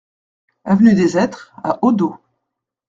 [0.63, 2.17] Avenue des Hêtres à Odos